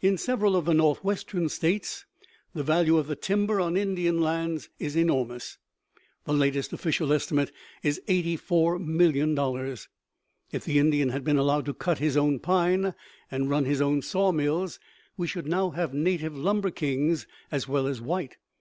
[0.00, 2.04] In several of the Northwestern States
[2.54, 5.58] the value of the timber on Indian lands is enormous;
[6.22, 7.50] the latest official estimate
[7.82, 9.88] is eighty four million dollars.
[10.52, 12.94] If the Indian had been allowed to cut his own pine
[13.28, 14.78] and run his own sawmills,
[15.16, 18.36] we should now have native lumber kings as well as white.